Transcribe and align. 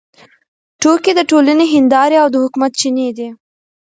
ټوکې 0.81 1.11
د 1.17 1.21
ټولنې 1.29 1.65
هندارې 1.73 2.15
او 2.23 2.27
د 2.33 2.35
حکمت 2.43 2.71
چینې 2.79 3.09
دي. 3.17 3.29